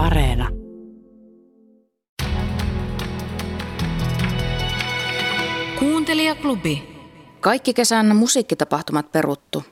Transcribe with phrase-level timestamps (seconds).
[0.00, 0.48] Areena.
[5.78, 6.96] Kuuntelijaklubi.
[7.40, 9.64] Kaikki kesän musiikkitapahtumat peruttu.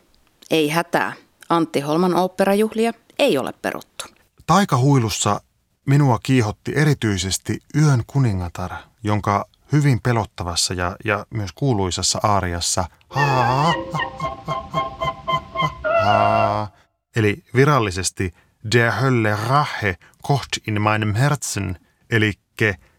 [0.50, 1.12] Ei hätää.
[1.48, 4.04] Antti Holman oopperajuhlia ei ole peruttu.
[4.46, 5.40] Taikahuilussa
[5.86, 8.70] minua kiihotti erityisesti Yön kuningatar,
[9.02, 13.72] jonka hyvin pelottavassa ja, ja myös kuuluisassa aariassa haa,
[16.04, 16.70] haa,
[17.16, 18.34] eli virallisesti
[18.72, 19.96] Der Hölle Rache
[20.28, 21.78] kocht in meinem Herzen,
[22.10, 22.32] eli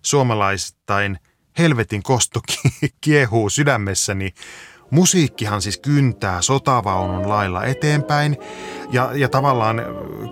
[0.01, 1.19] suomalaistain
[1.57, 2.41] helvetin kosto
[3.01, 4.33] kiehuu sydämessäni,
[4.91, 8.37] Musiikkihan siis kyntää sotavaunun lailla eteenpäin
[8.91, 9.81] ja, ja tavallaan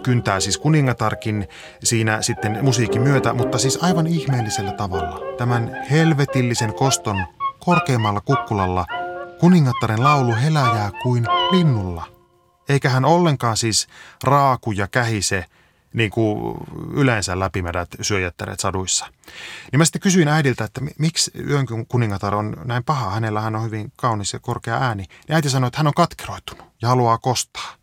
[0.03, 1.47] kyntää siis kuningatarkin
[1.83, 5.19] siinä sitten musiikin myötä, mutta siis aivan ihmeellisellä tavalla.
[5.37, 7.25] Tämän helvetillisen koston
[7.59, 8.85] korkeammalla kukkulalla
[9.39, 12.05] kuningattaren laulu heläjää kuin linnulla.
[12.69, 13.87] Eikä hän ollenkaan siis
[14.23, 15.45] raaku ja kähise–
[15.97, 16.57] niin kuin
[16.93, 19.05] yleensä läpimedät syöjättäreet saduissa.
[19.71, 23.63] Niin mä sitten kysyin äidiltä, että miksi yön kuningatar on näin paha, hänellä hän on
[23.63, 25.03] hyvin kaunis ja korkea ääni.
[25.03, 27.75] Niin äiti sanoi, että hän on katkeroitunut ja haluaa kostaa.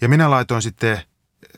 [0.00, 1.00] Ja minä laitoin sitten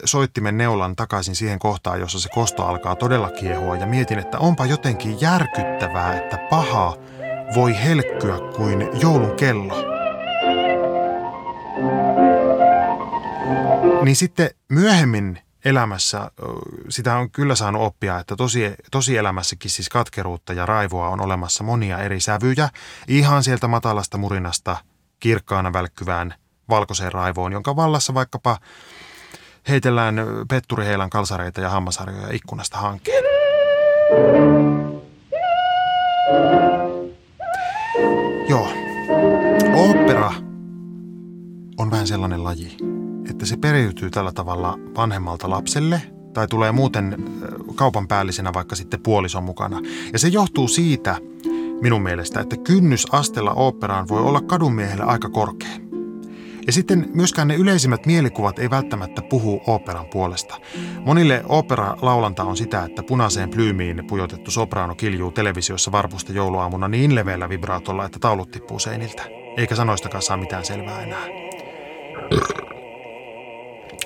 [0.05, 4.67] soittimen neulan takaisin siihen kohtaan, jossa se kosto alkaa todella kiehua ja mietin, että onpa
[4.67, 6.97] jotenkin järkyttävää, että paha
[7.55, 9.96] voi helkkyä kuin joulun kello.
[14.07, 16.31] Niin sitten myöhemmin elämässä
[16.89, 21.65] sitä on kyllä saanut oppia, että tosi, tosi elämässäkin siis katkeruutta ja raivoa on olemassa
[21.65, 22.69] monia eri sävyjä.
[23.09, 24.77] Ihan sieltä matalasta murinasta
[25.21, 26.35] kirkkaana välkkyvään
[26.69, 28.59] valkoiseen raivoon, jonka vallassa vaikkapa
[29.69, 30.17] heitellään
[30.49, 33.25] Petturi Heilan kalsareita ja hammasarjoja ikkunasta hankkeen.
[38.49, 38.73] Joo.
[39.75, 40.33] Opera
[41.79, 42.77] on vähän sellainen laji,
[43.31, 47.17] että se periytyy tällä tavalla vanhemmalta lapselle tai tulee muuten
[47.75, 49.81] kaupan päällisenä vaikka sitten puolison mukana.
[50.13, 51.17] Ja se johtuu siitä
[51.81, 55.77] minun mielestä, että kynnys astella oopperaan voi olla kadunmiehelle aika korkea.
[56.67, 60.61] Ja sitten myöskään ne yleisimmät mielikuvat ei välttämättä puhu oopperan puolesta.
[61.05, 67.49] Monille opera-laulanta on sitä, että punaiseen plyymiin pujotettu sopraano kiljuu televisiossa varpusta jouluaamuna niin leveällä
[67.49, 69.23] vibraatolla, että taulut tippuu seiniltä.
[69.57, 71.27] Eikä sanoistakaan saa mitään selvää enää.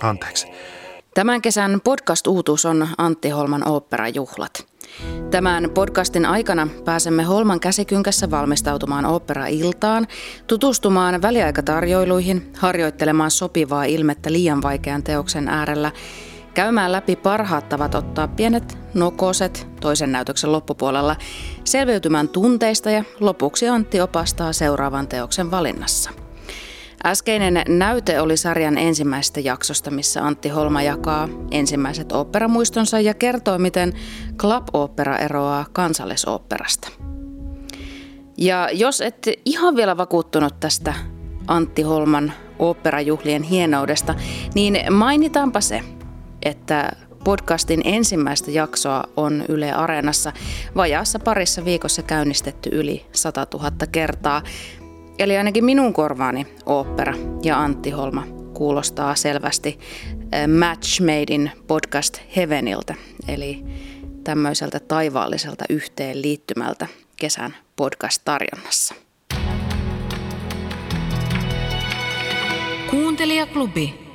[0.03, 0.47] Anteeksi.
[1.15, 4.67] Tämän kesän podcast-uutuus on Antti Holman oopperajuhlat.
[5.31, 10.07] Tämän podcastin aikana pääsemme Holman käsikynkässä valmistautumaan opera-iltaan,
[10.47, 15.93] tutustumaan väliaikatarjoiluihin, harjoittelemaan sopivaa ilmettä liian vaikean teoksen äärellä,
[16.55, 21.17] käymään läpi parhaat tavat ottaa pienet nokoset toisen näytöksen loppupuolella,
[21.65, 26.11] selviytymään tunteista ja lopuksi Antti opastaa seuraavan teoksen valinnassa.
[27.05, 33.93] Äskeinen näyte oli sarjan ensimmäisestä jaksosta, missä Antti Holma jakaa ensimmäiset oopperamuistonsa ja kertoo, miten
[34.37, 36.89] club-opera eroaa kansallisoopperasta.
[38.39, 40.95] Ja jos et ihan vielä vakuuttunut tästä
[41.47, 44.15] Antti Holman oopperajuhlien hienoudesta,
[44.55, 45.81] niin mainitaanpa se,
[46.43, 46.91] että
[47.25, 50.33] podcastin ensimmäistä jaksoa on Yle Areenassa
[50.77, 54.43] vajaassa parissa viikossa käynnistetty yli 100 000 kertaa.
[55.21, 59.79] Eli ainakin minun korvaani opera ja Antti Holma kuulostaa selvästi
[60.33, 62.95] eh, Match Made in Podcast Heaveniltä,
[63.29, 63.65] eli
[64.25, 66.87] tämmöiseltä taivaalliselta yhteenliittymältä
[67.17, 68.95] kesän podcast-tarjonnassa.
[72.91, 74.10] Kuuntelijaklubi.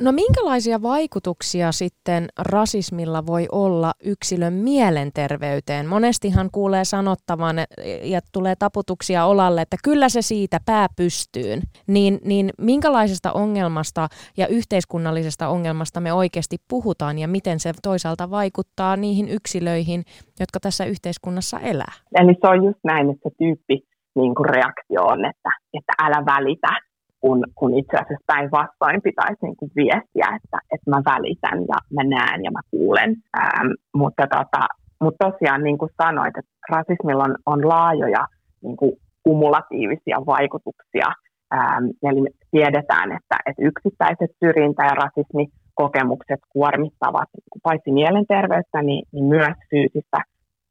[0.00, 5.86] No minkälaisia vaikutuksia sitten rasismilla voi olla yksilön mielenterveyteen?
[5.86, 7.56] Monestihan kuulee sanottavan
[8.02, 11.60] ja tulee taputuksia olalle, että kyllä se siitä pää pystyyn.
[11.86, 18.96] Niin, niin minkälaisesta ongelmasta ja yhteiskunnallisesta ongelmasta me oikeasti puhutaan ja miten se toisaalta vaikuttaa
[18.96, 20.02] niihin yksilöihin,
[20.40, 21.92] jotka tässä yhteiskunnassa elää?
[22.20, 23.82] Eli se on just näin, että tyyppi
[24.14, 26.87] niin kuin reaktio on, että, että älä välitä
[27.20, 32.04] kun, kun itse asiassa päinvastoin pitäisi niin kuin viestiä, että, että mä välitän ja mä
[32.04, 33.16] näen ja mä kuulen.
[33.38, 34.62] Ähm, mutta, tota,
[35.00, 38.26] mutta tosiaan niin kuin sanoit, että rasismilla on, on laajoja
[38.62, 38.92] niin kuin
[39.22, 41.08] kumulatiivisia vaikutuksia.
[41.54, 47.28] Ähm, eli me tiedetään, että, että yksittäiset syrjintä- ja rasismikokemukset kuormittavat
[47.62, 50.18] paitsi mielenterveyttä, niin, niin myös fyysistä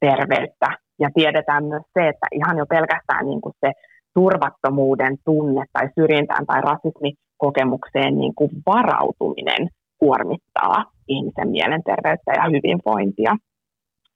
[0.00, 0.68] terveyttä.
[0.98, 3.72] Ja tiedetään myös se, että ihan jo pelkästään niin kuin se
[4.18, 9.68] turvattomuuden tunne tai syrjintään tai rasismikokemukseen niin kuin varautuminen
[9.98, 13.32] kuormittaa ihmisen mielenterveyttä ja hyvinvointia.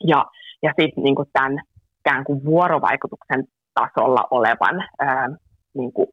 [0.07, 0.25] Ja,
[0.63, 1.59] ja sitten niin tämän
[2.01, 3.45] ikään kuin vuorovaikutuksen
[3.75, 5.29] tasolla olevan ää,
[5.75, 6.09] niin kuin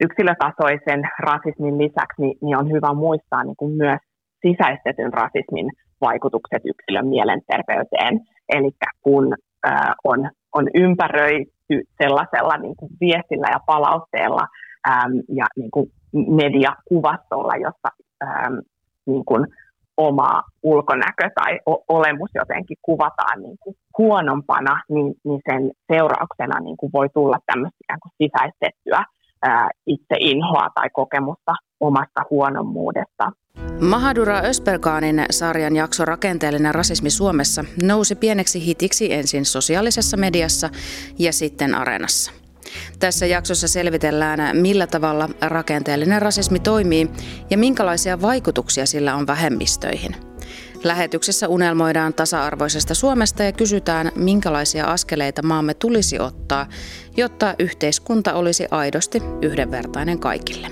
[0.00, 4.00] yksilötasoisen rasismin lisäksi niin, niin on hyvä muistaa niin kuin myös
[4.46, 5.70] sisäistetyn rasismin
[6.00, 8.20] vaikutukset yksilön mielenterveyteen.
[8.48, 8.70] Eli
[9.02, 9.34] kun
[9.64, 11.53] ää, on, on ympäröity
[12.02, 14.46] sellaisella niin kuin viestillä ja palautteella
[14.86, 17.88] ää, ja niin kuin mediakuvastolla, jossa
[18.20, 18.48] ää,
[19.06, 19.46] niin kuin
[19.96, 26.76] oma ulkonäkö tai o- olemus jotenkin kuvataan niin kuin huonompana, niin, niin sen seurauksena niin
[26.76, 29.04] kuin voi tulla tämmöistä ikään kuin sisäistettyä
[29.44, 33.32] ää, itse inhoa tai kokemusta omasta huonommuudesta.
[33.80, 40.70] Mahadura Ösperkaanin sarjan jakso Rakenteellinen rasismi Suomessa nousi pieneksi hitiksi ensin sosiaalisessa mediassa
[41.18, 42.32] ja sitten areenassa.
[42.98, 47.10] Tässä jaksossa selvitellään, millä tavalla rakenteellinen rasismi toimii
[47.50, 50.33] ja minkälaisia vaikutuksia sillä on vähemmistöihin.
[50.84, 56.68] Lähetyksessä unelmoidaan tasa-arvoisesta Suomesta ja kysytään, minkälaisia askeleita maamme tulisi ottaa,
[57.16, 60.68] jotta yhteiskunta olisi aidosti yhdenvertainen kaikille.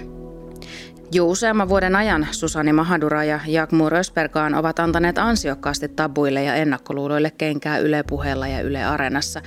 [1.12, 7.30] Jo useamman vuoden ajan Susani Mahadura ja Jakmu Rösperkaan ovat antaneet ansiokkaasti tabuille ja ennakkoluuloille
[7.30, 9.42] kenkää Yle puheella ja Yle Areenassa.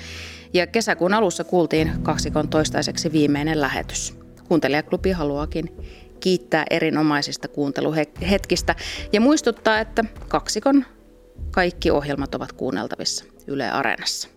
[0.54, 4.18] Ja kesäkuun alussa kuultiin kaksikon toistaiseksi viimeinen lähetys.
[4.48, 5.70] Kuuntelijaklubi haluakin
[6.20, 8.76] kiittää erinomaisista kuunteluhetkistä
[9.14, 10.86] ja muistuttaa, että kaksikon
[11.52, 14.30] kaikki ohjelmat ovat kuunneltavissa Yle Areenassa.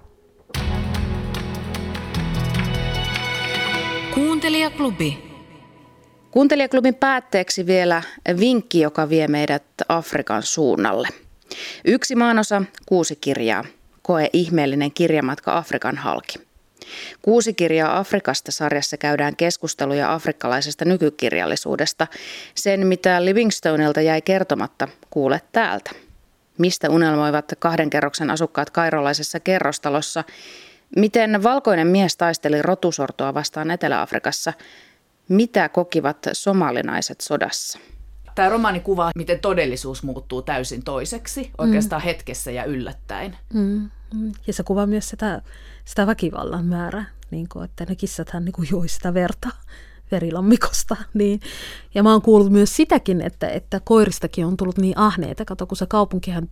[4.14, 5.28] Kuuntelijaklubi.
[6.30, 8.02] Kuuntelijaklubin päätteeksi vielä
[8.40, 11.08] vinkki, joka vie meidät Afrikan suunnalle.
[11.84, 13.64] Yksi maanosa, kuusi kirjaa.
[14.02, 16.47] Koe ihmeellinen kirjamatka Afrikan halki.
[17.22, 22.06] Kuusi kirjaa Afrikasta sarjassa käydään keskusteluja afrikkalaisesta nykykirjallisuudesta.
[22.54, 25.90] Sen, mitä Livingstonelta jäi kertomatta, kuulet täältä.
[26.58, 30.24] Mistä unelmoivat kahden kerroksen asukkaat kairolaisessa kerrostalossa?
[30.96, 34.52] Miten valkoinen mies taisteli rotusortoa vastaan Etelä-Afrikassa?
[35.28, 37.78] Mitä kokivat somalinaiset sodassa?
[38.34, 42.04] Tämä romaani kuvaa, miten todellisuus muuttuu täysin toiseksi, oikeastaan mm.
[42.04, 43.36] hetkessä ja yllättäen.
[43.54, 43.90] Mm.
[44.46, 45.42] Ja se kuvaa myös sitä,
[45.84, 49.48] sitä väkivallan määrää, niin kuin, että ne kissathan niin kuin sitä verta
[50.10, 50.96] verilammikosta.
[51.14, 51.40] Niin.
[51.94, 55.44] Ja mä oon kuullut myös sitäkin, että, että koiristakin on tullut niin ahneita.
[55.44, 56.48] Kato, kun se kaupunkihan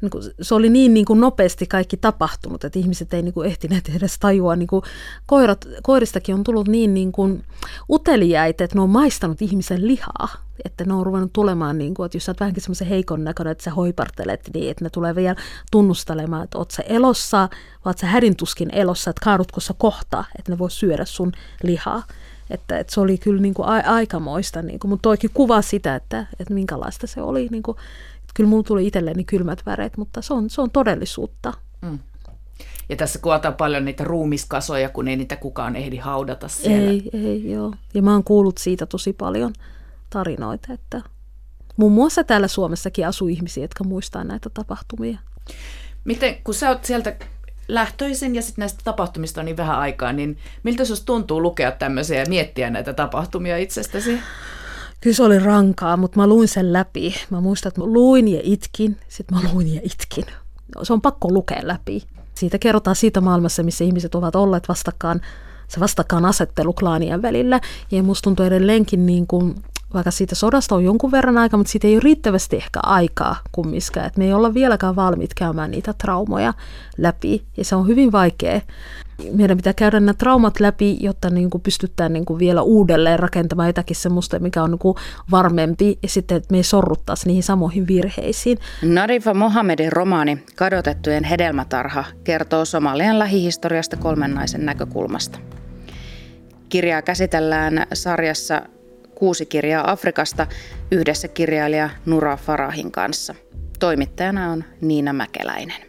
[0.00, 3.48] niin kuin, se oli niin, niin kuin nopeasti kaikki tapahtunut, että ihmiset ei niin kuin
[3.48, 4.56] ehtineet edes tajua.
[4.56, 4.82] Niin kuin,
[5.26, 7.44] koirat, koiristakin on tullut niin, niin kuin
[7.90, 10.28] uteliäitä, että ne on maistanut ihmisen lihaa.
[10.64, 13.52] Että ne on ruvennut tulemaan, niin kuin, että jos sä oot vähänkin semmoisen heikon näköinen,
[13.52, 15.36] että sä hoipartelet, niin että ne tulee vielä
[15.70, 17.48] tunnustelemaan, että oot sä elossa,
[17.84, 22.02] vai sä hädintuskin elossa, että kaadutko sä kohta, että ne voi syödä sun lihaa.
[22.50, 25.94] Että, että se oli kyllä niin kuin a- aikamoista, niin kuin, mutta toikin kuvaa sitä,
[25.94, 27.48] että, että minkälaista se oli.
[27.50, 27.76] Niin kuin,
[28.34, 31.52] kyllä mulla tuli itselleni kylmät väreet, mutta se on, se on todellisuutta.
[31.82, 31.98] Mm.
[32.88, 36.90] Ja tässä kuvataan paljon niitä ruumiskasoja, kun ei niitä kukaan ehdi haudata siellä.
[36.90, 37.74] Ei, ei, joo.
[37.94, 39.52] Ja mä oon kuullut siitä tosi paljon
[40.10, 41.02] tarinoita, että
[41.76, 45.18] muun muassa täällä Suomessakin asuu ihmisiä, jotka muistaa näitä tapahtumia.
[46.04, 47.16] Miten, kun sä oot sieltä
[47.68, 52.20] lähtöisin ja sitten näistä tapahtumista on niin vähän aikaa, niin miltä sinusta tuntuu lukea tämmöisiä
[52.20, 54.18] ja miettiä näitä tapahtumia itsestäsi?
[55.00, 57.14] Kyllä se oli rankaa, mutta mä luin sen läpi.
[57.30, 60.24] Mä muistan, että mä luin ja itkin, sitten mä luin ja itkin.
[60.82, 62.02] Se on pakko lukea läpi.
[62.34, 65.20] Siitä kerrotaan siitä maailmassa, missä ihmiset ovat olleet vastakkaan,
[65.68, 67.60] se vastakkaan asettelu klaanien välillä.
[67.90, 69.54] Ja musta tuntuu edelleenkin niin kuin
[69.94, 74.06] vaikka siitä sodasta on jonkun verran aikaa, mutta siitä ei ole riittävästi ehkä aikaa kummiskaan.
[74.06, 76.54] Että me ei olla vieläkään valmiit käymään niitä traumoja
[76.98, 78.60] läpi ja se on hyvin vaikea.
[79.32, 83.68] Meidän pitää käydä nämä traumat läpi, jotta niin kuin pystytään niin kuin vielä uudelleen rakentamaan
[83.68, 84.96] jotakin semmoista, mikä on niin kuin
[85.30, 88.58] varmempi ja sitten, että me ei sorruttaisi niihin samoihin virheisiin.
[88.82, 95.38] Narifa Mohamedin romaani Kadotettujen hedelmätarha kertoo Somalian lähihistoriasta kolmen naisen näkökulmasta.
[96.68, 98.62] Kirjaa käsitellään sarjassa
[99.14, 100.46] kuusi kirjaa Afrikasta
[100.90, 103.34] yhdessä kirjailija Nura Farahin kanssa.
[103.78, 105.87] Toimittajana on Niina Mäkeläinen.